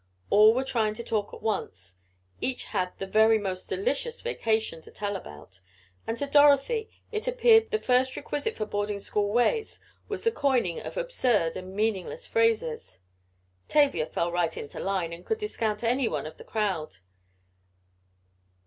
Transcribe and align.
All 0.31 0.55
were 0.55 0.63
trying 0.63 0.95
to 0.95 1.03
talk 1.03 1.31
at 1.31 1.43
once, 1.43 1.97
each 2.39 2.63
had 2.63 2.91
"the 2.97 3.05
very 3.05 3.37
most 3.37 3.69
delicious 3.69 4.19
vacation" 4.21 4.81
to 4.81 4.89
tell 4.89 5.15
about, 5.15 5.61
and 6.07 6.17
to 6.17 6.25
Dorothy 6.25 6.89
it 7.11 7.27
appeared 7.27 7.69
the 7.69 7.77
first 7.77 8.15
requisite 8.17 8.55
for 8.57 8.65
boarding 8.65 8.99
school 8.99 9.31
ways 9.31 9.79
was 10.09 10.23
the 10.23 10.31
coining 10.31 10.79
of 10.79 10.97
absurd 10.97 11.55
and 11.55 11.75
meaningless 11.75 12.25
phrases. 12.25 12.97
Tavia 13.67 14.07
fell 14.07 14.31
right 14.31 14.57
into 14.57 14.79
line, 14.79 15.13
and 15.13 15.23
could 15.23 15.37
discount 15.37 15.83
anyone 15.83 16.25
of 16.25 16.39
the 16.39 16.43
crowd. 16.43 16.95